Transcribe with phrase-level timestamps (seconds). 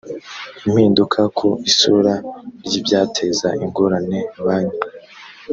[0.65, 2.13] impinduka ku isura
[2.65, 4.85] ry’ ibyateza ingorane banki